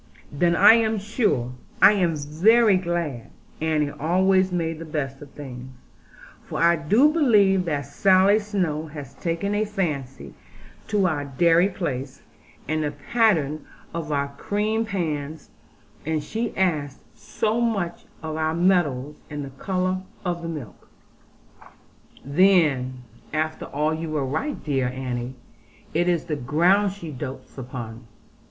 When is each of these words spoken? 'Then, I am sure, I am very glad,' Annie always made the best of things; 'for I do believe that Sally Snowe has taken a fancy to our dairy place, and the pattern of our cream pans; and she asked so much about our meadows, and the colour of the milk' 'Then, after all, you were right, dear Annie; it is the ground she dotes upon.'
'Then, 0.31 0.55
I 0.55 0.73
am 0.73 0.97
sure, 0.97 1.51
I 1.79 1.91
am 1.91 2.15
very 2.15 2.75
glad,' 2.75 3.29
Annie 3.61 3.91
always 3.91 4.51
made 4.51 4.79
the 4.79 4.83
best 4.83 5.21
of 5.21 5.29
things; 5.29 5.69
'for 6.41 6.57
I 6.59 6.75
do 6.75 7.13
believe 7.13 7.65
that 7.65 7.85
Sally 7.85 8.39
Snowe 8.39 8.87
has 8.87 9.13
taken 9.13 9.53
a 9.53 9.63
fancy 9.63 10.33
to 10.87 11.05
our 11.05 11.25
dairy 11.25 11.69
place, 11.69 12.23
and 12.67 12.83
the 12.83 12.89
pattern 12.89 13.67
of 13.93 14.11
our 14.11 14.29
cream 14.37 14.85
pans; 14.85 15.51
and 16.03 16.23
she 16.23 16.57
asked 16.57 17.01
so 17.13 17.61
much 17.61 18.05
about 18.23 18.37
our 18.37 18.55
meadows, 18.55 19.17
and 19.29 19.45
the 19.45 19.51
colour 19.51 20.01
of 20.25 20.41
the 20.41 20.49
milk' 20.49 20.89
'Then, 22.25 23.03
after 23.33 23.65
all, 23.65 23.93
you 23.93 24.09
were 24.09 24.25
right, 24.25 24.63
dear 24.63 24.87
Annie; 24.87 25.35
it 25.93 26.09
is 26.09 26.25
the 26.25 26.35
ground 26.35 26.91
she 26.91 27.11
dotes 27.11 27.55
upon.' 27.55 28.07